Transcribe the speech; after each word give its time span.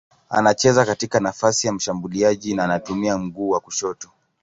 Anacheza 0.29 0.85
katika 0.85 1.19
nafasi 1.19 1.67
ya 1.67 1.73
mshambuliaji 1.73 2.55
na 2.55 2.63
anatumia 2.63 3.17
mguu 3.17 3.49
wa 3.49 3.59
kushoto. 3.59 4.09